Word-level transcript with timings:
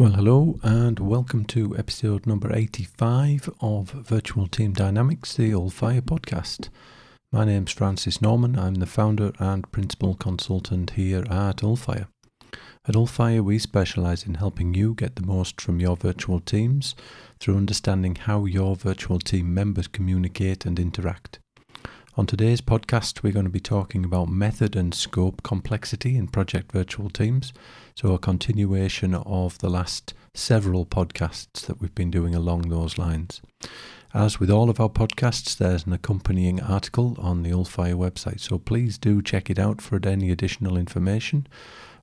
Well, 0.00 0.12
hello, 0.12 0.58
and 0.62 0.98
welcome 0.98 1.44
to 1.48 1.76
episode 1.76 2.26
number 2.26 2.56
85 2.56 3.50
of 3.60 3.90
Virtual 3.90 4.46
Team 4.46 4.72
Dynamics, 4.72 5.34
the 5.36 5.50
Allfire 5.50 6.00
podcast. 6.00 6.70
My 7.30 7.44
name's 7.44 7.72
Francis 7.72 8.22
Norman. 8.22 8.58
I'm 8.58 8.76
the 8.76 8.86
founder 8.86 9.32
and 9.38 9.70
principal 9.72 10.14
consultant 10.14 10.92
here 10.92 11.24
at 11.28 11.58
Allfire. 11.58 12.06
At 12.88 12.94
Allfire, 12.94 13.44
we 13.44 13.58
specialize 13.58 14.24
in 14.24 14.36
helping 14.36 14.72
you 14.72 14.94
get 14.94 15.16
the 15.16 15.26
most 15.26 15.60
from 15.60 15.80
your 15.80 15.98
virtual 15.98 16.40
teams 16.40 16.94
through 17.38 17.58
understanding 17.58 18.14
how 18.14 18.46
your 18.46 18.76
virtual 18.76 19.18
team 19.18 19.52
members 19.52 19.86
communicate 19.86 20.64
and 20.64 20.78
interact. 20.78 21.39
On 22.20 22.26
today's 22.26 22.60
podcast, 22.60 23.22
we're 23.22 23.32
going 23.32 23.46
to 23.46 23.50
be 23.50 23.60
talking 23.60 24.04
about 24.04 24.28
method 24.28 24.76
and 24.76 24.94
scope 24.94 25.42
complexity 25.42 26.18
in 26.18 26.28
project 26.28 26.70
virtual 26.70 27.08
teams. 27.08 27.54
So, 27.94 28.12
a 28.12 28.18
continuation 28.18 29.14
of 29.14 29.56
the 29.60 29.70
last 29.70 30.12
several 30.34 30.84
podcasts 30.84 31.64
that 31.64 31.80
we've 31.80 31.94
been 31.94 32.10
doing 32.10 32.34
along 32.34 32.68
those 32.68 32.98
lines. 32.98 33.40
As 34.12 34.38
with 34.38 34.50
all 34.50 34.68
of 34.68 34.78
our 34.78 34.90
podcasts, 34.90 35.56
there's 35.56 35.86
an 35.86 35.94
accompanying 35.94 36.60
article 36.60 37.16
on 37.18 37.42
the 37.42 37.52
Allfire 37.52 37.94
website, 37.94 38.40
so 38.40 38.58
please 38.58 38.98
do 38.98 39.22
check 39.22 39.48
it 39.48 39.58
out 39.58 39.80
for 39.80 39.98
any 40.06 40.30
additional 40.30 40.76
information. 40.76 41.46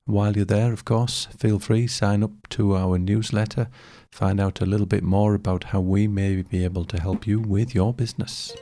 While 0.04 0.34
you're 0.34 0.44
there, 0.44 0.72
of 0.72 0.84
course, 0.84 1.26
feel 1.26 1.60
free 1.60 1.86
sign 1.86 2.24
up 2.24 2.48
to 2.48 2.76
our 2.76 2.98
newsletter, 2.98 3.68
find 4.10 4.40
out 4.40 4.60
a 4.60 4.66
little 4.66 4.86
bit 4.86 5.04
more 5.04 5.34
about 5.34 5.62
how 5.62 5.80
we 5.80 6.08
may 6.08 6.42
be 6.42 6.64
able 6.64 6.86
to 6.86 7.00
help 7.00 7.24
you 7.24 7.38
with 7.38 7.72
your 7.72 7.94
business. 7.94 8.52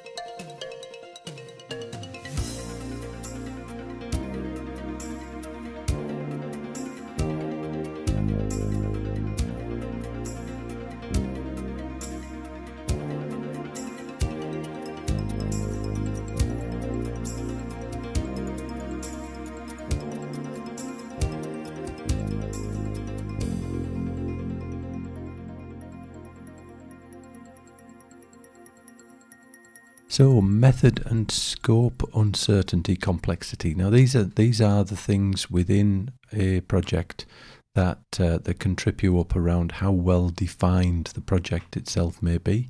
So 30.17 30.41
method 30.41 31.03
and 31.05 31.31
scope 31.31 32.03
uncertainty 32.15 32.97
complexity. 32.97 33.75
Now 33.75 33.91
these 33.91 34.17
are 34.17 34.25
these 34.25 34.63
are 34.63 34.83
the 34.83 34.97
things 34.97 35.51
within 35.51 36.11
a 36.33 36.61
project 36.63 37.27
that 37.75 37.99
uh, 38.19 38.39
that 38.39 38.59
can 38.59 38.77
trip 38.77 39.03
you 39.03 39.21
up 39.21 39.37
around 39.37 39.73
how 39.73 39.93
well 39.93 40.31
defined 40.31 41.09
the 41.09 41.21
project 41.21 41.77
itself 41.77 42.23
may 42.23 42.39
be 42.39 42.67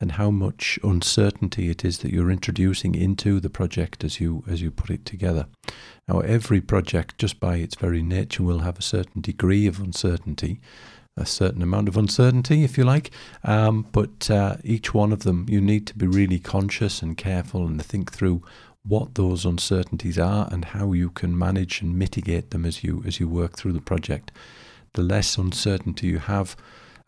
and 0.00 0.12
how 0.12 0.32
much 0.32 0.76
uncertainty 0.82 1.70
it 1.70 1.84
is 1.84 1.98
that 1.98 2.12
you're 2.12 2.32
introducing 2.32 2.96
into 2.96 3.38
the 3.38 3.48
project 3.48 4.02
as 4.02 4.18
you 4.18 4.42
as 4.48 4.60
you 4.60 4.72
put 4.72 4.90
it 4.90 5.04
together. 5.04 5.46
Now 6.08 6.18
every 6.18 6.60
project 6.60 7.16
just 7.16 7.38
by 7.38 7.58
its 7.58 7.76
very 7.76 8.02
nature 8.02 8.42
will 8.42 8.60
have 8.60 8.76
a 8.76 8.82
certain 8.82 9.20
degree 9.20 9.68
of 9.68 9.78
uncertainty 9.78 10.60
a 11.18 11.26
certain 11.26 11.62
amount 11.62 11.88
of 11.88 11.96
uncertainty, 11.96 12.64
if 12.64 12.78
you 12.78 12.84
like. 12.84 13.10
Um, 13.44 13.86
but 13.92 14.30
uh, 14.30 14.56
each 14.64 14.94
one 14.94 15.12
of 15.12 15.20
them, 15.20 15.46
you 15.48 15.60
need 15.60 15.86
to 15.88 15.94
be 15.94 16.06
really 16.06 16.38
conscious 16.38 17.02
and 17.02 17.16
careful 17.16 17.66
and 17.66 17.84
think 17.84 18.12
through 18.12 18.42
what 18.88 19.14
those 19.16 19.44
uncertainties 19.44 20.18
are 20.18 20.48
and 20.50 20.66
how 20.66 20.92
you 20.92 21.10
can 21.10 21.36
manage 21.36 21.82
and 21.82 21.98
mitigate 21.98 22.50
them 22.50 22.64
as 22.64 22.82
you 22.82 23.02
as 23.06 23.20
you 23.20 23.28
work 23.28 23.56
through 23.56 23.72
the 23.72 23.80
project. 23.80 24.32
The 24.94 25.02
less 25.02 25.36
uncertainty 25.36 26.06
you 26.06 26.18
have, 26.18 26.56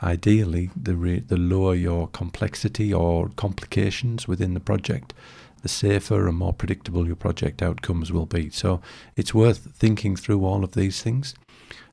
ideally, 0.02 0.70
the 0.76 0.94
re- 0.94 1.20
the 1.20 1.38
lower 1.38 1.74
your 1.74 2.08
complexity 2.08 2.92
or 2.92 3.30
complications 3.36 4.28
within 4.28 4.52
the 4.54 4.60
project, 4.60 5.14
the 5.62 5.68
safer 5.68 6.28
and 6.28 6.36
more 6.36 6.52
predictable 6.52 7.06
your 7.06 7.16
project 7.16 7.62
outcomes 7.62 8.12
will 8.12 8.26
be. 8.26 8.50
So 8.50 8.80
it's 9.16 9.34
worth 9.34 9.74
thinking 9.74 10.16
through 10.16 10.44
all 10.44 10.64
of 10.64 10.72
these 10.72 11.02
things. 11.02 11.34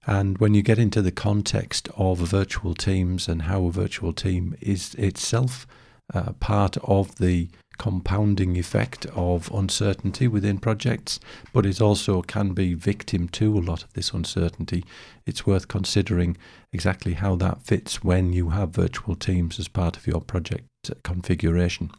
And 0.07 0.37
when 0.37 0.53
you 0.53 0.61
get 0.61 0.79
into 0.79 1.01
the 1.01 1.11
context 1.11 1.89
of 1.97 2.19
virtual 2.19 2.73
teams 2.73 3.27
and 3.27 3.43
how 3.43 3.65
a 3.65 3.71
virtual 3.71 4.13
team 4.13 4.55
is 4.61 4.95
itself 4.95 5.67
uh, 6.13 6.31
part 6.39 6.77
of 6.77 7.15
the 7.17 7.49
compounding 7.77 8.55
effect 8.55 9.05
of 9.07 9.51
uncertainty 9.53 10.27
within 10.27 10.59
projects, 10.59 11.19
but 11.51 11.65
it 11.65 11.81
also 11.81 12.21
can 12.21 12.53
be 12.53 12.73
victim 12.73 13.27
to 13.27 13.57
a 13.57 13.59
lot 13.59 13.83
of 13.83 13.91
this 13.93 14.11
uncertainty. 14.11 14.85
It's 15.25 15.45
worth 15.45 15.67
considering 15.67 16.37
exactly 16.71 17.13
how 17.13 17.35
that 17.35 17.61
fits 17.63 18.01
when 18.01 18.31
you 18.31 18.49
have 18.49 18.69
virtual 18.69 19.15
teams 19.15 19.59
as 19.59 19.67
part 19.67 19.97
of 19.97 20.07
your 20.07 20.21
project 20.21 20.65
configuration. 21.03 21.91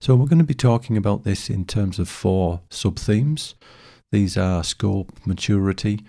So, 0.00 0.14
we're 0.14 0.26
going 0.26 0.38
to 0.38 0.44
be 0.44 0.54
talking 0.54 0.96
about 0.96 1.24
this 1.24 1.48
in 1.48 1.64
terms 1.64 1.98
of 1.98 2.08
four 2.08 2.60
sub 2.70 2.98
themes. 2.98 3.54
These 4.10 4.36
are 4.36 4.62
scope, 4.62 5.12
maturity, 5.24 6.00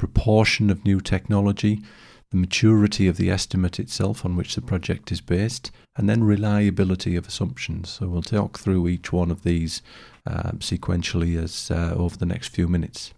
proportion 0.00 0.70
of 0.70 0.82
new 0.82 0.98
technology, 0.98 1.82
the 2.30 2.36
maturity 2.38 3.06
of 3.06 3.18
the 3.18 3.30
estimate 3.30 3.78
itself 3.78 4.24
on 4.24 4.34
which 4.34 4.54
the 4.54 4.62
project 4.62 5.12
is 5.12 5.20
based, 5.20 5.70
and 5.94 6.08
then 6.08 6.24
reliability 6.24 7.16
of 7.16 7.28
assumptions. 7.28 7.90
So 7.90 8.08
we'll 8.08 8.22
talk 8.22 8.58
through 8.58 8.88
each 8.88 9.12
one 9.12 9.30
of 9.30 9.42
these 9.42 9.82
um, 10.26 10.56
sequentially 10.60 11.36
as 11.36 11.70
uh, 11.70 11.92
over 11.94 12.16
the 12.16 12.24
next 12.24 12.48
few 12.48 12.66
minutes. 12.66 13.12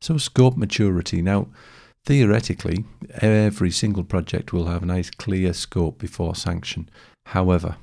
So 0.00 0.18
scope 0.18 0.56
maturity. 0.56 1.22
Now, 1.22 1.46
theoretically, 2.04 2.84
every 3.20 3.70
single 3.70 4.02
project 4.02 4.52
will 4.52 4.66
have 4.66 4.82
a 4.82 4.86
nice 4.86 5.10
clear 5.10 5.52
scope 5.52 5.98
before 5.98 6.34
sanction. 6.34 6.90
However, 7.26 7.76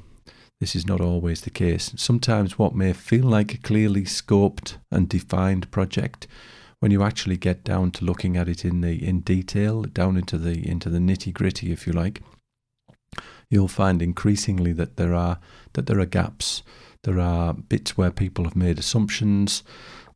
this 0.60 0.76
is 0.76 0.86
not 0.86 1.00
always 1.00 1.42
the 1.42 1.50
case. 1.50 1.94
Sometimes 1.96 2.60
what 2.60 2.76
may 2.76 2.92
feel 2.92 3.24
like 3.24 3.54
a 3.54 3.58
clearly 3.58 4.04
scoped 4.04 4.76
and 4.92 5.08
defined 5.08 5.72
project 5.72 6.28
when 6.80 6.92
you 6.92 7.04
actually 7.04 7.38
get 7.38 7.64
down 7.64 7.92
to 7.92 8.06
looking 8.06 8.38
at 8.38 8.50
it 8.50 8.66
in 8.66 8.82
the 8.82 9.04
in 9.04 9.22
detail, 9.22 9.84
down 9.84 10.18
into 10.18 10.38
the 10.38 10.68
into 10.68 10.90
the 10.90 11.00
nitty 11.00 11.34
gritty, 11.34 11.72
if 11.72 11.88
you 11.88 11.94
like, 11.94 12.22
you'll 13.50 13.68
find 13.68 14.02
increasingly 14.02 14.74
that 14.74 14.98
there 14.98 15.14
are 15.14 15.40
that 15.74 15.88
there 15.88 16.00
are 16.00 16.06
gaps. 16.06 16.64
There 17.04 17.20
are 17.20 17.54
bits 17.54 17.98
where 17.98 18.12
people 18.12 18.46
have 18.46 18.56
made 18.56 18.80
assumptions. 18.80 19.64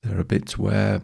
There 0.01 0.19
are 0.19 0.23
bits 0.23 0.57
where 0.57 1.01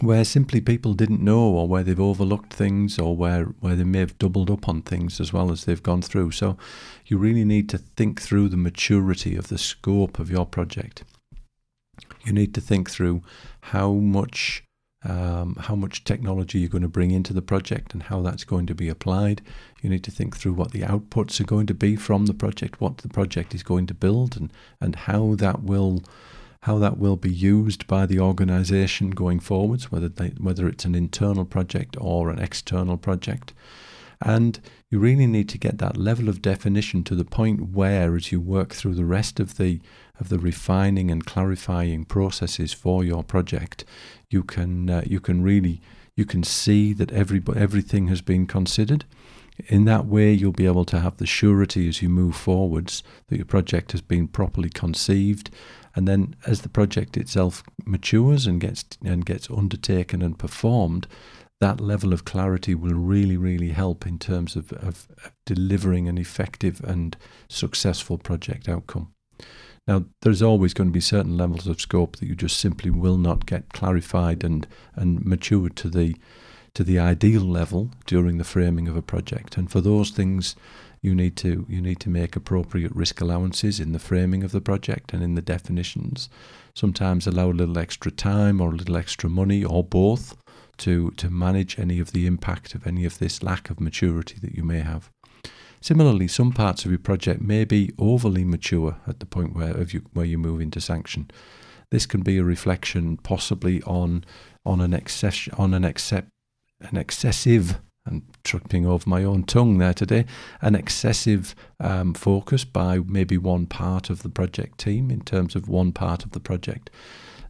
where 0.00 0.24
simply 0.24 0.60
people 0.60 0.94
didn't 0.94 1.22
know 1.22 1.40
or 1.40 1.68
where 1.68 1.82
they've 1.82 1.98
overlooked 1.98 2.52
things 2.52 2.98
or 2.98 3.16
where, 3.16 3.44
where 3.60 3.76
they 3.76 3.84
may 3.84 4.00
have 4.00 4.18
doubled 4.18 4.50
up 4.50 4.68
on 4.68 4.82
things 4.82 5.20
as 5.20 5.32
well 5.32 5.52
as 5.52 5.64
they've 5.64 5.82
gone 5.82 6.02
through. 6.02 6.32
So 6.32 6.58
you 7.06 7.16
really 7.16 7.44
need 7.44 7.68
to 7.70 7.78
think 7.78 8.20
through 8.20 8.48
the 8.48 8.56
maturity 8.56 9.36
of 9.36 9.48
the 9.48 9.58
scope 9.58 10.18
of 10.18 10.30
your 10.30 10.44
project 10.44 11.04
you 12.24 12.32
need 12.32 12.54
to 12.54 12.60
think 12.60 12.90
through 12.90 13.22
how 13.60 13.92
much 13.92 14.62
um, 15.04 15.54
how 15.60 15.76
much 15.76 16.02
technology 16.02 16.58
you're 16.58 16.68
going 16.68 16.82
to 16.82 16.88
bring 16.88 17.12
into 17.12 17.32
the 17.32 17.42
project 17.42 17.92
and 17.92 18.04
how 18.04 18.22
that's 18.22 18.42
going 18.42 18.66
to 18.66 18.74
be 18.74 18.88
applied. 18.88 19.40
You 19.80 19.88
need 19.88 20.02
to 20.04 20.10
think 20.10 20.36
through 20.36 20.54
what 20.54 20.72
the 20.72 20.80
outputs 20.80 21.40
are 21.40 21.44
going 21.44 21.66
to 21.66 21.74
be 21.74 21.94
from 21.94 22.26
the 22.26 22.34
project, 22.34 22.80
what 22.80 22.98
the 22.98 23.08
project 23.08 23.54
is 23.54 23.62
going 23.62 23.86
to 23.86 23.94
build, 23.94 24.36
and 24.36 24.52
and 24.80 24.96
how 24.96 25.34
that 25.36 25.62
will 25.62 26.02
how 26.62 26.78
that 26.78 26.98
will 26.98 27.16
be 27.16 27.32
used 27.32 27.86
by 27.86 28.06
the 28.06 28.18
organisation 28.18 29.10
going 29.10 29.38
forwards, 29.38 29.92
whether 29.92 30.08
they, 30.08 30.28
whether 30.40 30.66
it's 30.66 30.84
an 30.84 30.96
internal 30.96 31.44
project 31.44 31.96
or 32.00 32.28
an 32.28 32.40
external 32.40 32.96
project. 32.96 33.52
And 34.22 34.58
you 34.90 34.98
really 34.98 35.26
need 35.26 35.48
to 35.50 35.58
get 35.58 35.78
that 35.78 35.96
level 35.96 36.28
of 36.28 36.40
definition 36.40 37.04
to 37.04 37.14
the 37.14 37.24
point 37.24 37.70
where, 37.70 38.16
as 38.16 38.32
you 38.32 38.40
work 38.40 38.72
through 38.72 38.94
the 38.94 39.04
rest 39.04 39.40
of 39.40 39.56
the 39.58 39.80
of 40.18 40.30
the 40.30 40.38
refining 40.38 41.10
and 41.10 41.26
clarifying 41.26 42.04
processes 42.04 42.72
for 42.72 43.04
your 43.04 43.22
project, 43.22 43.84
you 44.30 44.42
can 44.42 44.88
uh, 44.88 45.02
you 45.06 45.20
can 45.20 45.42
really 45.42 45.80
you 46.16 46.24
can 46.24 46.42
see 46.42 46.92
that 46.94 47.12
every 47.12 47.42
everything 47.54 48.08
has 48.08 48.22
been 48.22 48.46
considered. 48.46 49.04
In 49.68 49.86
that 49.86 50.06
way, 50.06 50.32
you'll 50.32 50.52
be 50.52 50.66
able 50.66 50.84
to 50.86 51.00
have 51.00 51.16
the 51.16 51.26
surety 51.26 51.88
as 51.88 52.02
you 52.02 52.10
move 52.10 52.36
forwards 52.36 53.02
that 53.28 53.36
your 53.36 53.46
project 53.46 53.92
has 53.92 54.02
been 54.02 54.28
properly 54.28 54.68
conceived, 54.68 55.50
and 55.94 56.06
then 56.06 56.36
as 56.46 56.60
the 56.60 56.68
project 56.68 57.16
itself 57.16 57.62
matures 57.84 58.46
and 58.46 58.60
gets 58.60 58.84
and 59.02 59.24
gets 59.24 59.50
undertaken 59.50 60.22
and 60.22 60.38
performed, 60.38 61.06
that 61.60 61.80
level 61.80 62.12
of 62.12 62.24
clarity 62.24 62.74
will 62.74 62.94
really, 62.94 63.36
really 63.36 63.70
help 63.70 64.06
in 64.06 64.18
terms 64.18 64.56
of, 64.56 64.72
of, 64.72 65.08
delivering 65.46 66.08
an 66.08 66.18
effective 66.18 66.82
and 66.84 67.16
successful 67.48 68.18
project 68.18 68.68
outcome. 68.68 69.12
Now, 69.86 70.04
there's 70.22 70.42
always 70.42 70.74
going 70.74 70.88
to 70.88 70.92
be 70.92 71.00
certain 71.00 71.36
levels 71.36 71.66
of 71.66 71.80
scope 71.80 72.16
that 72.16 72.26
you 72.26 72.34
just 72.34 72.58
simply 72.58 72.90
will 72.90 73.18
not 73.18 73.46
get 73.46 73.72
clarified 73.72 74.42
and, 74.42 74.66
and 74.94 75.24
matured 75.24 75.76
to 75.76 75.88
the 75.88 76.16
to 76.74 76.84
the 76.84 76.98
ideal 76.98 77.40
level 77.40 77.90
during 78.04 78.36
the 78.36 78.44
framing 78.44 78.86
of 78.86 78.96
a 78.98 79.00
project. 79.00 79.56
And 79.56 79.70
for 79.70 79.80
those 79.80 80.10
things, 80.10 80.54
you 81.00 81.14
need 81.14 81.34
to 81.36 81.64
you 81.70 81.80
need 81.80 82.00
to 82.00 82.10
make 82.10 82.36
appropriate 82.36 82.94
risk 82.94 83.22
allowances 83.22 83.80
in 83.80 83.92
the 83.92 83.98
framing 83.98 84.42
of 84.42 84.52
the 84.52 84.60
project 84.60 85.14
and 85.14 85.22
in 85.22 85.36
the 85.36 85.40
definitions. 85.40 86.28
Sometimes 86.74 87.26
allow 87.26 87.50
a 87.50 87.52
little 87.52 87.78
extra 87.78 88.10
time 88.10 88.60
or 88.60 88.68
a 88.68 88.76
little 88.76 88.98
extra 88.98 89.30
money 89.30 89.64
or 89.64 89.82
both 89.82 90.36
to, 90.78 91.10
to 91.12 91.30
manage 91.30 91.78
any 91.78 92.00
of 92.00 92.12
the 92.12 92.26
impact 92.26 92.74
of 92.74 92.86
any 92.86 93.04
of 93.04 93.18
this 93.18 93.42
lack 93.42 93.70
of 93.70 93.80
maturity 93.80 94.36
that 94.40 94.54
you 94.54 94.62
may 94.62 94.80
have. 94.80 95.10
Similarly, 95.80 96.28
some 96.28 96.52
parts 96.52 96.84
of 96.84 96.90
your 96.90 96.98
project 96.98 97.40
may 97.40 97.64
be 97.64 97.92
overly 97.98 98.44
mature 98.44 98.96
at 99.06 99.20
the 99.20 99.26
point 99.26 99.54
where, 99.54 99.80
you, 99.82 100.02
where 100.12 100.26
you 100.26 100.38
move 100.38 100.60
into 100.60 100.80
sanction. 100.80 101.30
This 101.90 102.06
can 102.06 102.22
be 102.22 102.38
a 102.38 102.44
reflection 102.44 103.16
possibly 103.18 103.82
on, 103.82 104.24
on, 104.64 104.80
an, 104.80 104.92
excess, 104.92 105.48
on 105.56 105.74
an, 105.74 105.84
accept, 105.84 106.28
an 106.80 106.96
excessive 106.96 107.78
and 108.06 108.22
tripping 108.44 108.86
over 108.86 109.08
my 109.08 109.24
own 109.24 109.42
tongue 109.44 109.78
there 109.78 109.94
today, 109.94 110.24
an 110.60 110.74
excessive 110.74 111.54
um, 111.80 112.14
focus 112.14 112.64
by 112.64 112.98
maybe 112.98 113.36
one 113.36 113.66
part 113.66 114.10
of 114.10 114.22
the 114.22 114.28
project 114.28 114.78
team 114.78 115.10
in 115.10 115.20
terms 115.20 115.54
of 115.54 115.68
one 115.68 115.92
part 115.92 116.24
of 116.24 116.30
the 116.30 116.40
project. 116.40 116.88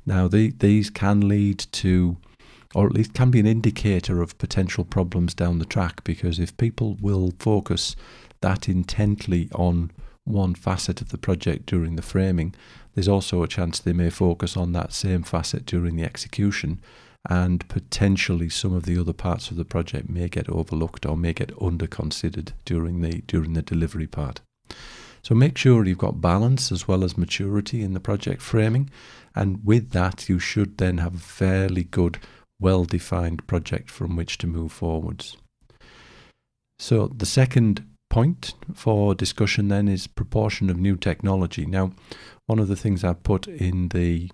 Now, 0.04 0.28
the, 0.28 0.50
these 0.50 0.88
can 0.88 1.28
lead 1.28 1.58
to, 1.72 2.16
or 2.76 2.86
at 2.86 2.92
least 2.92 3.14
can 3.14 3.30
be 3.30 3.40
an 3.40 3.46
indicator 3.46 4.20
of 4.20 4.36
potential 4.36 4.84
problems 4.84 5.32
down 5.32 5.58
the 5.58 5.64
track 5.64 6.04
because 6.04 6.38
if 6.38 6.54
people 6.58 6.94
will 7.00 7.32
focus 7.38 7.96
that 8.42 8.68
intently 8.68 9.48
on 9.54 9.90
one 10.24 10.54
facet 10.54 11.00
of 11.00 11.08
the 11.08 11.16
project 11.16 11.64
during 11.64 11.96
the 11.96 12.02
framing, 12.02 12.54
there's 12.94 13.08
also 13.08 13.42
a 13.42 13.48
chance 13.48 13.78
they 13.78 13.94
may 13.94 14.10
focus 14.10 14.58
on 14.58 14.72
that 14.72 14.92
same 14.92 15.22
facet 15.22 15.64
during 15.64 15.96
the 15.96 16.04
execution 16.04 16.78
and 17.30 17.66
potentially 17.68 18.50
some 18.50 18.74
of 18.74 18.84
the 18.84 19.00
other 19.00 19.14
parts 19.14 19.50
of 19.50 19.56
the 19.56 19.64
project 19.64 20.10
may 20.10 20.28
get 20.28 20.46
overlooked 20.50 21.06
or 21.06 21.16
may 21.16 21.32
get 21.32 21.50
under 21.58 21.86
considered 21.86 22.52
during 22.66 23.00
the 23.00 23.22
during 23.26 23.54
the 23.54 23.62
delivery 23.62 24.06
part. 24.06 24.42
So 25.22 25.34
make 25.34 25.56
sure 25.56 25.86
you've 25.86 25.96
got 25.96 26.20
balance 26.20 26.70
as 26.70 26.86
well 26.86 27.02
as 27.02 27.16
maturity 27.16 27.82
in 27.82 27.94
the 27.94 28.00
project 28.00 28.42
framing 28.42 28.90
and 29.34 29.64
with 29.64 29.92
that 29.92 30.28
you 30.28 30.38
should 30.38 30.76
then 30.76 30.98
have 30.98 31.22
fairly 31.22 31.84
good 31.84 32.18
well 32.60 32.84
defined 32.84 33.46
project 33.46 33.90
from 33.90 34.16
which 34.16 34.38
to 34.38 34.46
move 34.46 34.72
forwards. 34.72 35.36
So 36.78 37.08
the 37.08 37.26
second 37.26 37.84
point 38.10 38.54
for 38.74 39.14
discussion 39.14 39.68
then 39.68 39.88
is 39.88 40.06
proportion 40.06 40.70
of 40.70 40.78
new 40.78 40.96
technology. 40.96 41.66
Now, 41.66 41.92
one 42.46 42.58
of 42.58 42.68
the 42.68 42.76
things 42.76 43.04
I 43.04 43.12
put 43.12 43.46
in 43.46 43.88
the 43.88 44.30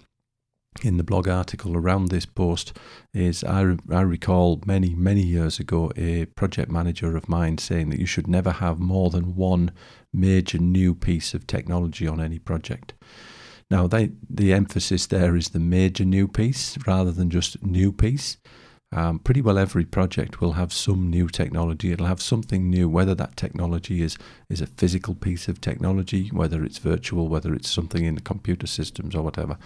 in 0.83 0.97
the 0.97 1.05
blog 1.05 1.29
article 1.29 1.77
around 1.77 2.09
this 2.09 2.25
post 2.25 2.73
is 3.13 3.45
I, 3.45 3.77
I 3.91 4.01
recall 4.01 4.63
many, 4.65 4.95
many 4.95 5.21
years 5.21 5.61
ago 5.61 5.93
a 5.97 6.25
project 6.25 6.71
manager 6.71 7.15
of 7.15 7.29
mine 7.29 7.59
saying 7.59 7.91
that 7.91 8.01
you 8.01 8.07
should 8.07 8.27
never 8.27 8.53
have 8.53 8.79
more 8.79 9.11
than 9.11 9.37
one 9.37 9.73
major 10.15 10.57
new 10.57 10.95
piece 10.95 11.35
of 11.35 11.47
technology 11.47 12.07
on 12.09 12.21
any 12.21 12.39
project. 12.39 12.95
Now, 13.73 13.87
they, 13.87 14.11
the 14.29 14.53
emphasis 14.53 15.07
there 15.07 15.35
is 15.35 15.49
the 15.49 15.59
major 15.59 16.05
new 16.05 16.29
piece 16.29 16.77
rather 16.87 17.11
than 17.11 17.31
just 17.31 17.63
new 17.63 17.91
piece. 17.91 18.37
Um, 18.95 19.19
pretty 19.19 19.41
well 19.41 19.57
every 19.57 19.87
project 19.87 20.43
will 20.43 20.53
have 20.53 20.75
some 20.75 21.09
new 21.09 21.27
technology. 21.27 21.91
It'll 21.91 22.05
have 22.05 22.21
something 22.21 22.69
new, 22.69 22.87
whether 22.87 23.15
that 23.15 23.35
technology 23.35 24.03
is 24.03 24.19
is 24.51 24.61
a 24.61 24.67
physical 24.67 25.15
piece 25.15 25.49
of 25.49 25.63
technology, 25.63 26.29
whether 26.29 26.63
it's 26.63 26.77
virtual, 26.77 27.29
whether 27.29 27.55
it's 27.55 27.71
something 27.71 28.05
in 28.05 28.15
the 28.15 28.21
computer 28.21 28.67
systems 28.67 29.15
or 29.15 29.23
whatever 29.23 29.57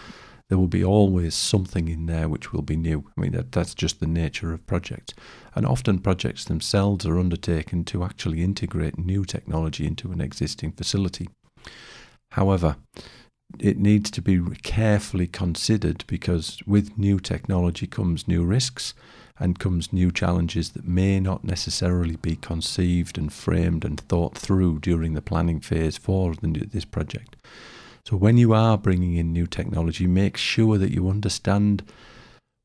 there 0.48 0.58
will 0.58 0.68
be 0.68 0.84
always 0.84 1.34
something 1.34 1.88
in 1.88 2.06
there 2.06 2.28
which 2.28 2.52
will 2.52 2.62
be 2.62 2.76
new. 2.76 3.04
I 3.18 3.20
mean, 3.20 3.32
that, 3.32 3.50
that's 3.50 3.74
just 3.74 3.98
the 3.98 4.06
nature 4.06 4.52
of 4.52 4.64
projects. 4.68 5.12
And 5.56 5.66
often 5.66 5.98
projects 5.98 6.44
themselves 6.44 7.04
are 7.04 7.18
undertaken 7.18 7.84
to 7.86 8.04
actually 8.04 8.44
integrate 8.44 8.96
new 8.96 9.24
technology 9.24 9.88
into 9.88 10.12
an 10.12 10.20
existing 10.20 10.70
facility. 10.70 11.28
However, 12.30 12.76
it 13.58 13.78
needs 13.78 14.10
to 14.10 14.22
be 14.22 14.40
carefully 14.62 15.26
considered 15.26 16.04
because 16.06 16.58
with 16.66 16.98
new 16.98 17.19
technology 17.19 17.87
comes 17.87 18.28
new 18.28 18.44
risks 18.44 18.94
and 19.38 19.58
comes 19.58 19.93
new 19.93 20.10
challenges 20.10 20.70
that 20.70 20.87
may 20.87 21.20
not 21.20 21.44
necessarily 21.44 22.16
be 22.16 22.37
conceived 22.37 23.19
and 23.19 23.32
framed 23.32 23.84
and 23.84 24.00
thought 24.00 24.37
through 24.37 24.78
during 24.78 25.14
the 25.14 25.22
planning 25.22 25.60
phase 25.60 25.96
for 25.96 26.34
this 26.43 26.84
project. 26.84 27.37
So 28.04 28.16
when 28.16 28.38
you 28.38 28.52
are 28.52 28.78
bringing 28.78 29.16
in 29.16 29.32
new 29.32 29.46
technology, 29.46 30.06
make 30.06 30.37
sure 30.37 30.78
that 30.78 30.92
you 30.92 31.08
understand 31.08 31.82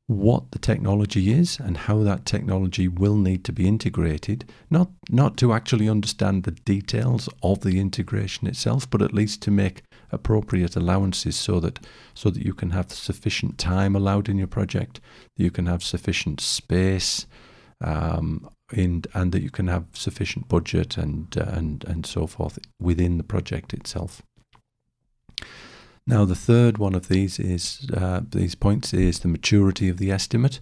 what 0.07 0.51
the 0.51 0.59
technology 0.59 1.31
is 1.31 1.57
and 1.59 1.77
how 1.77 2.03
that 2.03 2.25
technology 2.25 2.87
will 2.87 3.15
need 3.15 3.45
to 3.45 3.53
be 3.53 3.65
integrated 3.65 4.43
not 4.69 4.89
not 5.09 5.37
to 5.37 5.53
actually 5.53 5.87
understand 5.87 6.43
the 6.43 6.51
details 6.51 7.29
of 7.41 7.61
the 7.61 7.79
integration 7.79 8.45
itself 8.45 8.89
but 8.89 9.01
at 9.01 9.13
least 9.13 9.41
to 9.41 9.49
make 9.49 9.83
appropriate 10.11 10.75
allowances 10.75 11.35
so 11.35 11.59
that 11.59 11.79
so 12.13 12.29
that 12.29 12.45
you 12.45 12.53
can 12.53 12.71
have 12.71 12.91
sufficient 12.91 13.57
time 13.57 13.95
allowed 13.95 14.29
in 14.29 14.37
your 14.37 14.47
project 14.47 14.99
that 15.35 15.43
you 15.43 15.51
can 15.51 15.65
have 15.65 15.83
sufficient 15.83 16.39
space 16.39 17.25
um, 17.81 18.49
in, 18.73 19.03
and 19.13 19.31
that 19.31 19.41
you 19.41 19.49
can 19.49 19.67
have 19.67 19.85
sufficient 19.93 20.47
budget 20.47 20.97
and 20.97 21.37
uh, 21.37 21.45
and 21.47 21.83
and 21.85 22.05
so 22.05 22.27
forth 22.27 22.59
within 22.79 23.17
the 23.17 23.23
project 23.23 23.73
itself 23.73 24.21
now, 26.07 26.25
the 26.25 26.35
third 26.35 26.77
one 26.77 26.95
of 26.95 27.07
these 27.07 27.39
is 27.39 27.87
uh, 27.95 28.21
these 28.27 28.55
points 28.55 28.93
is 28.93 29.19
the 29.19 29.27
maturity 29.27 29.87
of 29.87 29.97
the 29.97 30.11
estimate. 30.11 30.59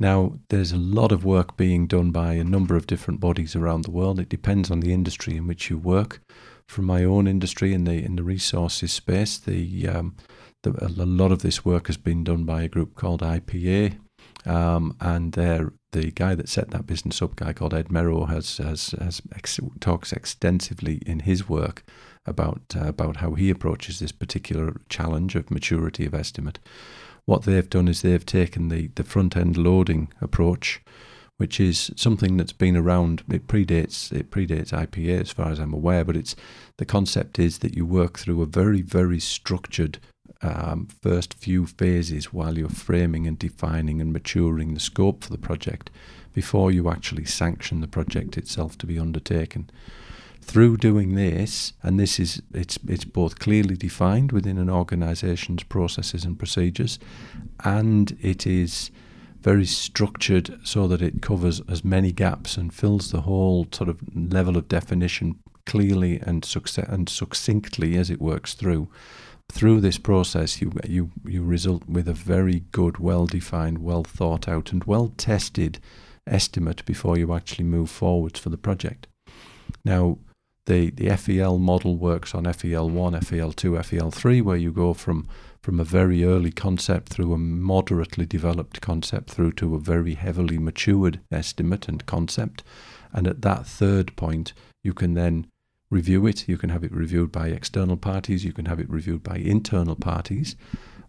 Now, 0.00 0.40
there's 0.48 0.72
a 0.72 0.76
lot 0.76 1.12
of 1.12 1.24
work 1.24 1.56
being 1.56 1.86
done 1.86 2.10
by 2.10 2.34
a 2.34 2.44
number 2.44 2.74
of 2.76 2.88
different 2.88 3.20
bodies 3.20 3.54
around 3.54 3.84
the 3.84 3.92
world. 3.92 4.18
It 4.18 4.28
depends 4.28 4.70
on 4.70 4.80
the 4.80 4.92
industry 4.92 5.36
in 5.36 5.46
which 5.46 5.70
you 5.70 5.78
work. 5.78 6.20
From 6.68 6.86
my 6.86 7.04
own 7.04 7.26
industry 7.26 7.72
in 7.72 7.84
the 7.84 8.04
in 8.04 8.16
the 8.16 8.22
resources 8.22 8.92
space, 8.92 9.38
the, 9.38 9.88
um, 9.88 10.16
the 10.62 10.70
a 10.84 11.06
lot 11.06 11.30
of 11.30 11.42
this 11.42 11.64
work 11.64 11.86
has 11.86 11.96
been 11.96 12.24
done 12.24 12.44
by 12.44 12.62
a 12.62 12.68
group 12.68 12.94
called 12.94 13.20
IPA, 13.20 13.98
um, 14.46 14.96
and 15.00 15.36
the 15.94 16.10
guy 16.10 16.34
that 16.34 16.48
set 16.48 16.70
that 16.70 16.86
business 16.86 17.22
up, 17.22 17.36
guy 17.36 17.52
called 17.52 17.72
Ed 17.72 17.90
Merrow, 17.90 18.26
has 18.26 18.58
has, 18.58 18.94
has 19.00 19.22
ex- 19.34 19.60
talks 19.80 20.12
extensively 20.12 21.00
in 21.06 21.20
his 21.20 21.48
work 21.48 21.84
about 22.26 22.62
uh, 22.76 22.88
about 22.88 23.16
how 23.16 23.34
he 23.34 23.50
approaches 23.50 23.98
this 23.98 24.12
particular 24.12 24.80
challenge 24.88 25.34
of 25.36 25.50
maturity 25.50 26.04
of 26.04 26.14
estimate. 26.14 26.58
What 27.24 27.44
they've 27.44 27.70
done 27.70 27.88
is 27.88 28.02
they've 28.02 28.26
taken 28.26 28.68
the, 28.68 28.88
the 28.96 29.04
front 29.04 29.36
end 29.36 29.56
loading 29.56 30.12
approach, 30.20 30.82
which 31.36 31.58
is 31.58 31.90
something 31.96 32.36
that's 32.36 32.52
been 32.52 32.76
around. 32.76 33.22
It 33.30 33.46
predates 33.46 34.12
it 34.12 34.30
predates 34.30 34.72
IPA 34.72 35.22
as 35.22 35.32
far 35.32 35.50
as 35.50 35.58
I'm 35.58 35.72
aware, 35.72 36.04
but 36.04 36.16
it's 36.16 36.36
the 36.78 36.84
concept 36.84 37.38
is 37.38 37.58
that 37.58 37.76
you 37.76 37.86
work 37.86 38.18
through 38.18 38.42
a 38.42 38.46
very 38.46 38.82
very 38.82 39.20
structured 39.20 39.98
um, 40.42 40.88
first 41.02 41.34
few 41.34 41.66
phases 41.66 42.32
while 42.32 42.58
you're 42.58 42.68
framing 42.68 43.26
and 43.26 43.38
defining 43.38 44.00
and 44.00 44.12
maturing 44.12 44.74
the 44.74 44.80
scope 44.80 45.24
for 45.24 45.30
the 45.30 45.38
project 45.38 45.90
before 46.32 46.70
you 46.70 46.90
actually 46.90 47.24
sanction 47.24 47.80
the 47.80 47.86
project 47.86 48.36
itself 48.36 48.76
to 48.78 48.86
be 48.86 48.98
undertaken 48.98 49.70
through 50.44 50.76
doing 50.76 51.14
this, 51.14 51.72
and 51.82 51.98
this 51.98 52.20
is 52.20 52.42
it's 52.52 52.78
it's 52.86 53.04
both 53.04 53.38
clearly 53.38 53.76
defined 53.76 54.30
within 54.30 54.58
an 54.58 54.68
organisation's 54.68 55.62
processes 55.62 56.24
and 56.24 56.38
procedures, 56.38 56.98
and 57.64 58.16
it 58.20 58.46
is 58.46 58.90
very 59.44 59.66
structured 59.66 60.58
so 60.64 60.88
that 60.88 61.02
it 61.02 61.20
covers 61.20 61.60
as 61.68 61.84
many 61.84 62.10
gaps 62.10 62.56
and 62.56 62.72
fills 62.72 63.10
the 63.10 63.20
whole 63.20 63.66
sort 63.70 63.90
of 63.90 64.00
level 64.16 64.56
of 64.56 64.68
definition 64.68 65.38
clearly 65.66 66.18
and, 66.22 66.42
succ- 66.42 66.88
and 66.88 67.10
succinctly 67.10 67.96
as 67.98 68.08
it 68.08 68.22
works 68.22 68.54
through. 68.54 68.88
Through 69.52 69.82
this 69.82 69.98
process, 69.98 70.62
you 70.62 70.72
you 70.88 71.10
you 71.26 71.44
result 71.44 71.86
with 71.86 72.08
a 72.08 72.14
very 72.14 72.60
good, 72.72 72.96
well 72.96 73.26
defined, 73.26 73.78
well 73.78 74.02
thought 74.02 74.48
out, 74.48 74.72
and 74.72 74.82
well 74.84 75.12
tested 75.18 75.78
estimate 76.26 76.82
before 76.86 77.18
you 77.18 77.34
actually 77.34 77.64
move 77.64 77.90
forwards 77.90 78.40
for 78.40 78.48
the 78.48 78.56
project. 78.56 79.06
Now, 79.84 80.16
the, 80.66 80.90
the 80.90 81.14
FEL 81.16 81.58
model 81.58 81.96
works 81.96 82.34
on 82.34 82.44
FEL1, 82.44 83.20
FEL2, 83.20 83.54
FEL3, 83.54 84.42
where 84.42 84.56
you 84.56 84.72
go 84.72 84.94
from, 84.94 85.28
from 85.60 85.78
a 85.78 85.84
very 85.84 86.24
early 86.24 86.50
concept 86.50 87.10
through 87.10 87.32
a 87.34 87.38
moderately 87.38 88.24
developed 88.24 88.80
concept 88.80 89.30
through 89.30 89.52
to 89.52 89.74
a 89.74 89.80
very 89.80 90.14
heavily 90.14 90.58
matured 90.58 91.20
estimate 91.30 91.88
and 91.88 92.06
concept. 92.06 92.62
And 93.12 93.26
at 93.26 93.42
that 93.42 93.66
third 93.66 94.16
point, 94.16 94.54
you 94.82 94.94
can 94.94 95.14
then 95.14 95.46
review 95.90 96.26
it. 96.26 96.48
You 96.48 96.56
can 96.56 96.70
have 96.70 96.82
it 96.82 96.92
reviewed 96.92 97.30
by 97.30 97.48
external 97.48 97.96
parties, 97.96 98.44
you 98.44 98.52
can 98.52 98.64
have 98.64 98.80
it 98.80 98.90
reviewed 98.90 99.22
by 99.22 99.36
internal 99.36 99.96
parties. 99.96 100.56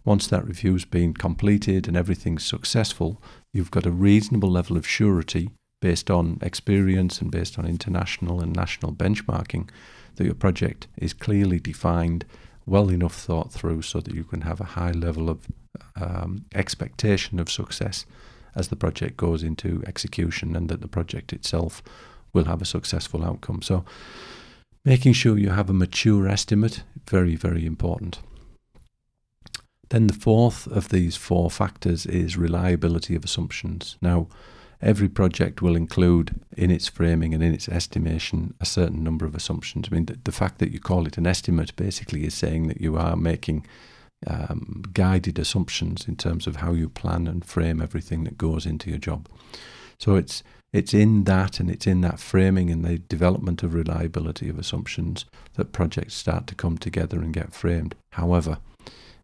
Once 0.04 0.28
that 0.28 0.46
review's 0.46 0.84
been 0.84 1.12
completed 1.12 1.88
and 1.88 1.96
everything's 1.96 2.44
successful, 2.44 3.20
you've 3.52 3.72
got 3.72 3.86
a 3.86 3.90
reasonable 3.90 4.50
level 4.50 4.76
of 4.76 4.86
surety 4.86 5.50
based 5.80 6.10
on 6.10 6.38
experience 6.42 7.20
and 7.20 7.30
based 7.30 7.58
on 7.58 7.66
international 7.66 8.40
and 8.40 8.54
national 8.54 8.92
benchmarking, 8.92 9.68
that 10.16 10.24
your 10.24 10.34
project 10.34 10.86
is 10.96 11.12
clearly 11.12 11.58
defined, 11.58 12.24
well 12.64 12.90
enough 12.90 13.14
thought 13.14 13.52
through, 13.52 13.82
so 13.82 14.00
that 14.00 14.14
you 14.14 14.24
can 14.24 14.42
have 14.42 14.60
a 14.60 14.64
high 14.64 14.92
level 14.92 15.28
of 15.28 15.46
um, 16.00 16.44
expectation 16.54 17.38
of 17.38 17.50
success 17.50 18.06
as 18.54 18.68
the 18.68 18.76
project 18.76 19.16
goes 19.16 19.42
into 19.42 19.82
execution 19.86 20.56
and 20.56 20.68
that 20.68 20.80
the 20.80 20.88
project 20.88 21.32
itself 21.32 21.82
will 22.32 22.44
have 22.44 22.62
a 22.62 22.66
successful 22.66 23.24
outcome. 23.24 23.62
So, 23.62 23.84
making 24.84 25.12
sure 25.12 25.38
you 25.38 25.50
have 25.50 25.68
a 25.68 25.74
mature 25.74 26.26
estimate 26.26 26.82
very, 27.06 27.36
very 27.36 27.66
important. 27.66 28.20
Then 29.90 30.06
the 30.06 30.14
fourth 30.14 30.66
of 30.66 30.88
these 30.88 31.16
four 31.16 31.50
factors 31.50 32.06
is 32.06 32.36
reliability 32.36 33.14
of 33.14 33.24
assumptions. 33.24 33.96
Now, 34.00 34.28
every 34.80 35.08
project 35.08 35.62
will 35.62 35.76
include 35.76 36.40
in 36.56 36.70
its 36.70 36.88
framing 36.88 37.34
and 37.34 37.42
in 37.42 37.52
its 37.52 37.68
estimation 37.68 38.54
a 38.60 38.66
certain 38.66 39.02
number 39.02 39.24
of 39.24 39.34
assumptions. 39.34 39.88
I 39.90 39.94
mean, 39.94 40.06
the, 40.06 40.18
the 40.24 40.32
fact 40.32 40.58
that 40.58 40.72
you 40.72 40.80
call 40.80 41.06
it 41.06 41.18
an 41.18 41.26
estimate 41.26 41.74
basically 41.76 42.24
is 42.24 42.34
saying 42.34 42.68
that 42.68 42.80
you 42.80 42.96
are 42.96 43.16
making 43.16 43.66
um, 44.26 44.82
guided 44.92 45.38
assumptions 45.38 46.08
in 46.08 46.16
terms 46.16 46.46
of 46.46 46.56
how 46.56 46.72
you 46.72 46.88
plan 46.88 47.26
and 47.26 47.44
frame 47.44 47.80
everything 47.80 48.24
that 48.24 48.38
goes 48.38 48.66
into 48.66 48.90
your 48.90 48.98
job. 48.98 49.28
So 49.98 50.14
it's 50.14 50.42
it's 50.72 50.92
in 50.92 51.24
that 51.24 51.58
and 51.58 51.70
it's 51.70 51.86
in 51.86 52.02
that 52.02 52.20
framing 52.20 52.70
and 52.70 52.84
the 52.84 52.98
development 52.98 53.62
of 53.62 53.72
reliability 53.72 54.48
of 54.50 54.58
assumptions 54.58 55.24
that 55.54 55.72
projects 55.72 56.14
start 56.14 56.46
to 56.48 56.54
come 56.54 56.76
together 56.76 57.18
and 57.18 57.32
get 57.32 57.54
framed. 57.54 57.94
However, 58.10 58.58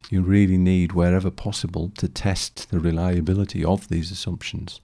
you 0.08 0.22
really 0.22 0.56
need, 0.56 0.92
wherever 0.92 1.30
possible, 1.30 1.92
to 1.98 2.08
test 2.08 2.70
the 2.70 2.80
reliability 2.80 3.64
of 3.64 3.88
these 3.88 4.10
assumptions 4.10 4.80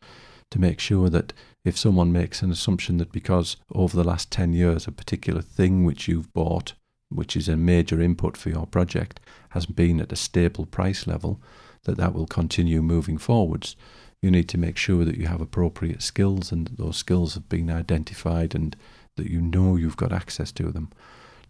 to 0.51 0.61
make 0.61 0.81
sure 0.81 1.09
that 1.11 1.33
if 1.65 1.77
someone 1.77 2.13
makes 2.13 2.43
an 2.43 2.51
assumption 2.51 2.97
that 2.99 3.13
because 3.13 3.57
over 3.73 3.97
the 3.97 4.05
last 4.05 4.31
10 4.31 4.53
years 4.53 4.87
a 4.87 4.93
particular 4.93 5.43
thing 5.43 5.85
which 5.85 6.09
you've 6.09 6.33
bought, 6.33 6.73
which 7.11 7.37
is 7.37 7.49
a 7.49 7.57
major 7.57 8.01
input 8.01 8.37
for 8.37 8.51
your 8.51 8.67
project, 8.67 9.21
has 9.51 9.67
been 9.67 10.01
at 10.01 10.13
a 10.13 10.17
stable 10.17 10.67
price 10.67 11.07
level, 11.07 11.41
that 11.85 11.97
that 11.97 12.15
will 12.15 12.27
continue 12.27 12.83
moving 12.83 13.19
forwards. 13.19 13.77
You 14.21 14.31
need 14.31 14.49
to 14.49 14.59
make 14.59 14.77
sure 14.77 15.05
that 15.05 15.17
you 15.17 15.27
have 15.27 15.41
appropriate 15.41 16.03
skills 16.03 16.51
and 16.51 16.67
that 16.67 16.79
those 16.79 16.97
skills 16.97 17.35
have 17.35 17.49
been 17.49 17.71
identified 17.71 18.55
and 18.55 18.77
that 19.17 19.31
you 19.31 19.41
know 19.41 19.77
you've 19.77 19.97
got 19.97 20.13
access 20.13 20.51
to 20.53 20.71
them. 20.71 20.91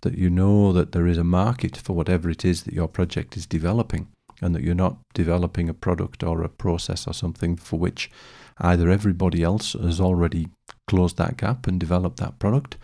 That 0.02 0.17
you 0.17 0.31
know 0.31 0.73
that 0.73 0.93
there 0.93 1.07
is 1.07 1.19
a 1.19 1.25
market 1.25 1.76
for 1.76 1.95
whatever 1.95 2.31
it 2.31 2.45
is 2.45 2.62
that 2.64 2.75
your 2.75 2.88
project 2.88 3.37
is 3.37 3.47
developing 3.47 4.09
and 4.40 4.55
that 4.55 4.62
you're 4.62 4.75
not 4.75 4.99
developing 5.14 5.69
a 5.69 5.75
product 5.75 6.23
or 6.23 6.43
a 6.43 6.49
process 6.49 7.07
or 7.07 7.14
something 7.14 7.57
for 7.57 7.78
which 7.78 8.11
either 8.61 8.88
everybody 8.91 9.43
else 9.43 9.73
has 9.73 10.00
already 10.00 10.49
closed 10.87 11.17
that 11.17 11.37
gap 11.37 11.67
and 11.67 11.79
developed 11.79 12.19
that 12.19 12.38
product, 12.38 12.77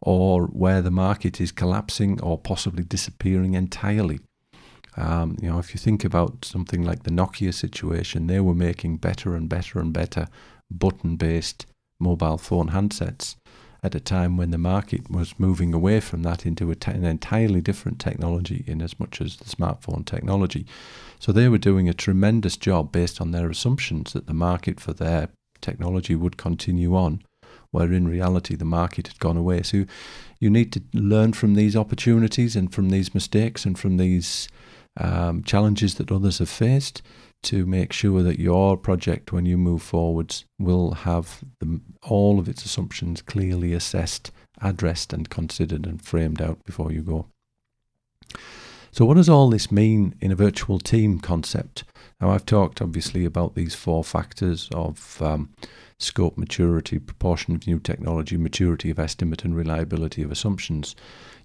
or 0.00 0.46
where 0.46 0.82
the 0.82 0.90
market 0.90 1.40
is 1.40 1.52
collapsing 1.52 2.20
or 2.20 2.38
possibly 2.38 2.82
disappearing 2.82 3.54
entirely. 3.54 4.20
Um, 4.96 5.36
you 5.40 5.48
know, 5.48 5.58
if 5.58 5.72
you 5.74 5.78
think 5.78 6.04
about 6.04 6.44
something 6.44 6.82
like 6.82 7.04
the 7.04 7.10
Nokia 7.10 7.54
situation, 7.54 8.26
they 8.26 8.40
were 8.40 8.54
making 8.54 8.98
better 8.98 9.34
and 9.34 9.48
better 9.48 9.78
and 9.78 9.92
better 9.92 10.28
button-based 10.70 11.66
mobile 11.98 12.36
phone 12.38 12.70
handsets 12.70 13.36
at 13.82 13.94
a 13.94 14.00
time 14.00 14.36
when 14.36 14.50
the 14.50 14.58
market 14.58 15.10
was 15.10 15.38
moving 15.38 15.74
away 15.74 15.98
from 15.98 16.22
that 16.22 16.46
into 16.46 16.70
an 16.70 17.04
entirely 17.04 17.60
different 17.60 17.98
technology 17.98 18.62
in 18.66 18.80
as 18.80 18.98
much 19.00 19.20
as 19.20 19.36
the 19.36 19.44
smartphone 19.44 20.04
technology. 20.04 20.64
So 21.18 21.32
they 21.32 21.48
were 21.48 21.58
doing 21.58 21.88
a 21.88 21.94
tremendous 21.94 22.56
job 22.56 22.92
based 22.92 23.20
on 23.20 23.32
their 23.32 23.50
assumptions 23.50 24.12
that 24.12 24.26
the 24.26 24.34
market 24.34 24.78
for 24.78 24.92
their 24.92 25.28
technology 25.60 26.14
would 26.14 26.36
continue 26.36 26.94
on, 26.94 27.22
where 27.72 27.92
in 27.92 28.06
reality 28.06 28.54
the 28.54 28.64
market 28.64 29.08
had 29.08 29.18
gone 29.18 29.36
away. 29.36 29.62
So 29.62 29.84
you 30.38 30.48
need 30.48 30.72
to 30.72 30.82
learn 30.94 31.32
from 31.32 31.54
these 31.54 31.76
opportunities 31.76 32.54
and 32.54 32.72
from 32.72 32.90
these 32.90 33.14
mistakes 33.14 33.64
and 33.64 33.76
from 33.76 33.96
these 33.96 34.48
um, 35.00 35.42
challenges 35.42 35.94
that 35.96 36.12
others 36.12 36.38
have 36.38 36.48
faced 36.48 37.02
to 37.42 37.66
make 37.66 37.92
sure 37.92 38.22
that 38.22 38.38
your 38.38 38.76
project, 38.76 39.32
when 39.32 39.46
you 39.46 39.58
move 39.58 39.82
forwards, 39.82 40.44
will 40.58 40.92
have 40.92 41.42
the, 41.58 41.80
all 42.02 42.38
of 42.38 42.48
its 42.48 42.64
assumptions 42.64 43.20
clearly 43.22 43.72
assessed, 43.72 44.30
addressed, 44.60 45.12
and 45.12 45.28
considered 45.28 45.86
and 45.86 46.02
framed 46.02 46.40
out 46.40 46.64
before 46.64 46.92
you 46.92 47.02
go. 47.02 47.26
So, 48.92 49.04
what 49.04 49.16
does 49.16 49.28
all 49.28 49.50
this 49.50 49.72
mean 49.72 50.14
in 50.20 50.30
a 50.30 50.36
virtual 50.36 50.78
team 50.78 51.18
concept? 51.18 51.84
Now, 52.22 52.30
I've 52.30 52.46
talked 52.46 52.80
obviously 52.80 53.24
about 53.24 53.56
these 53.56 53.74
four 53.74 54.04
factors 54.04 54.68
of 54.72 55.20
um, 55.20 55.50
scope, 55.98 56.38
maturity, 56.38 57.00
proportion 57.00 57.56
of 57.56 57.66
new 57.66 57.80
technology, 57.80 58.36
maturity 58.36 58.90
of 58.90 59.00
estimate, 59.00 59.44
and 59.44 59.56
reliability 59.56 60.22
of 60.22 60.30
assumptions. 60.30 60.94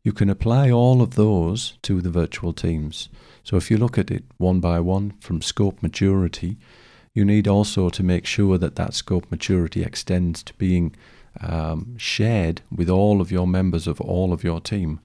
You 0.03 0.13
can 0.13 0.29
apply 0.29 0.69
all 0.69 1.01
of 1.01 1.15
those 1.15 1.79
to 1.81 1.99
the 1.99 2.11
virtual 2.11 2.53
teams. 2.53 3.09
So 3.43 3.57
if 3.57 3.71
you 3.71 3.77
look 3.77 3.97
at 3.97 4.11
it 4.11 4.25
one 4.37 4.59
by 4.59 4.79
one 4.79 5.15
from 5.19 5.41
scope 5.41 5.81
maturity, 5.81 6.57
you 7.11 7.25
need 7.25 7.47
also 7.47 7.89
to 7.89 8.03
make 8.03 8.27
sure 8.27 8.59
that 8.59 8.75
that 8.75 8.93
scope 8.93 9.25
maturity 9.31 9.81
extends 9.81 10.43
to 10.43 10.53
being 10.53 10.95
um, 11.41 11.97
shared 11.97 12.61
with 12.71 12.87
all 12.87 13.19
of 13.19 13.31
your 13.31 13.47
members 13.47 13.87
of 13.87 13.99
all 13.99 14.31
of 14.31 14.43
your 14.43 14.61
team. 14.61 14.99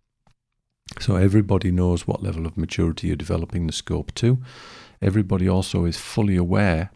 So 1.01 1.17
everybody 1.17 1.71
knows 1.71 2.07
what 2.07 2.23
level 2.23 2.45
of 2.45 2.59
maturity 2.59 3.07
you're 3.07 3.17
developing 3.17 3.67
the 3.67 3.73
scope 3.73 4.13
to. 4.17 4.39
Everybody 5.03 5.49
also 5.49 5.85
is 5.85 5.99
fully 5.99 6.37
aware 6.37 6.91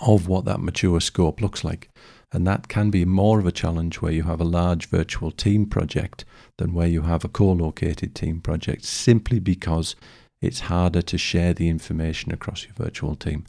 of 0.00 0.28
what 0.28 0.44
that 0.44 0.60
mature 0.60 1.00
scope 1.00 1.40
looks 1.40 1.64
like. 1.64 1.88
And 2.30 2.46
that 2.46 2.68
can 2.68 2.90
be 2.90 3.06
more 3.06 3.38
of 3.38 3.46
a 3.46 3.52
challenge 3.52 4.02
where 4.02 4.12
you 4.12 4.24
have 4.24 4.40
a 4.40 4.44
large 4.44 4.88
virtual 4.88 5.30
team 5.30 5.64
project 5.64 6.26
than 6.58 6.74
where 6.74 6.86
you 6.86 7.02
have 7.02 7.24
a 7.24 7.28
co 7.28 7.50
located 7.50 8.14
team 8.14 8.40
project, 8.40 8.84
simply 8.84 9.38
because 9.40 9.96
it's 10.42 10.60
harder 10.60 11.00
to 11.02 11.16
share 11.16 11.54
the 11.54 11.68
information 11.70 12.30
across 12.32 12.64
your 12.64 12.74
virtual 12.74 13.16
team. 13.16 13.46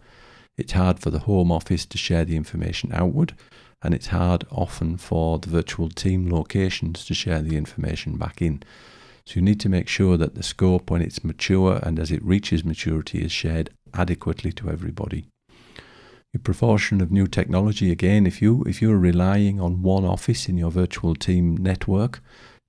It's 0.57 0.71
hard 0.71 0.99
for 0.99 1.09
the 1.09 1.19
home 1.19 1.51
office 1.51 1.85
to 1.87 1.97
share 1.97 2.23
the 2.23 2.37
information 2.37 2.91
outward, 2.93 3.35
and 3.81 3.93
it's 3.93 4.07
hard 4.07 4.45
often 4.49 4.95
for 4.97 5.39
the 5.39 5.49
virtual 5.49 5.89
team 5.89 6.29
locations 6.29 7.05
to 7.05 7.13
share 7.13 7.41
the 7.41 7.57
information 7.57 8.17
back 8.17 8.41
in. 8.41 8.63
So 9.29 9.35
you 9.35 9.43
need 9.43 9.59
to 9.59 9.69
make 9.69 9.87
sure 9.87 10.17
that 10.17 10.33
the 10.33 10.41
scope, 10.41 10.89
when 10.89 11.03
it's 11.03 11.23
mature 11.23 11.79
and 11.83 11.99
as 11.99 12.09
it 12.09 12.25
reaches 12.25 12.65
maturity, 12.65 13.23
is 13.23 13.31
shared 13.31 13.69
adequately 13.93 14.51
to 14.53 14.71
everybody. 14.71 15.27
Your 16.33 16.41
proportion 16.41 16.99
of 16.99 17.11
new 17.11 17.27
technology, 17.27 17.91
again, 17.91 18.25
if 18.25 18.41
you 18.41 18.63
if 18.65 18.81
you're 18.81 18.97
relying 18.97 19.61
on 19.61 19.83
one 19.83 20.03
office 20.03 20.49
in 20.49 20.57
your 20.57 20.71
virtual 20.71 21.13
team 21.13 21.55
network 21.57 22.23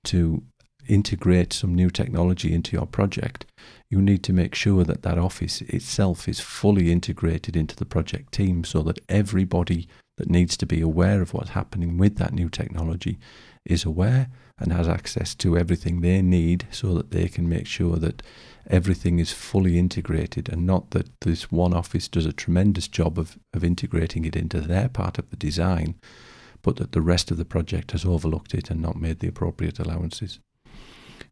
to 0.04 0.42
integrate 0.86 1.54
some 1.54 1.74
new 1.74 1.88
technology 1.88 2.52
into 2.52 2.76
your 2.76 2.86
project, 2.86 3.46
you 3.88 4.02
need 4.02 4.22
to 4.24 4.34
make 4.34 4.54
sure 4.54 4.84
that 4.84 5.02
that 5.02 5.16
office 5.16 5.62
itself 5.62 6.28
is 6.28 6.40
fully 6.40 6.92
integrated 6.92 7.56
into 7.56 7.74
the 7.74 7.86
project 7.86 8.32
team 8.32 8.64
so 8.64 8.82
that 8.82 9.00
everybody 9.08 9.88
that 10.18 10.28
needs 10.28 10.58
to 10.58 10.66
be 10.66 10.82
aware 10.82 11.22
of 11.22 11.32
what's 11.32 11.50
happening 11.50 11.96
with 11.96 12.16
that 12.16 12.34
new 12.34 12.50
technology 12.50 13.18
is 13.64 13.84
aware 13.84 14.28
and 14.58 14.72
has 14.72 14.88
access 14.88 15.34
to 15.34 15.56
everything 15.56 16.00
they 16.00 16.20
need 16.22 16.66
so 16.70 16.94
that 16.94 17.10
they 17.10 17.28
can 17.28 17.48
make 17.48 17.66
sure 17.66 17.96
that 17.96 18.22
everything 18.68 19.18
is 19.18 19.32
fully 19.32 19.78
integrated 19.78 20.48
and 20.48 20.66
not 20.66 20.90
that 20.90 21.08
this 21.20 21.50
one 21.50 21.72
office 21.72 22.08
does 22.08 22.26
a 22.26 22.32
tremendous 22.32 22.88
job 22.88 23.18
of, 23.18 23.38
of 23.54 23.64
integrating 23.64 24.24
it 24.24 24.36
into 24.36 24.60
their 24.60 24.88
part 24.88 25.18
of 25.18 25.28
the 25.30 25.36
design, 25.36 25.94
but 26.62 26.76
that 26.76 26.92
the 26.92 27.00
rest 27.00 27.30
of 27.30 27.36
the 27.36 27.44
project 27.44 27.92
has 27.92 28.04
overlooked 28.04 28.54
it 28.54 28.70
and 28.70 28.80
not 28.80 29.00
made 29.00 29.20
the 29.20 29.28
appropriate 29.28 29.78
allowances. 29.78 30.38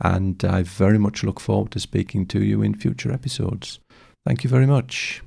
And 0.02 0.44
I 0.44 0.62
very 0.62 0.99
much 0.99 1.23
look 1.23 1.38
forward 1.38 1.71
to 1.73 1.80
speaking 1.80 2.26
to 2.26 2.42
you 2.42 2.61
in 2.61 2.75
future 2.75 3.12
episodes. 3.12 3.78
Thank 4.26 4.42
you 4.42 4.50
very 4.50 4.66
much. 4.66 5.23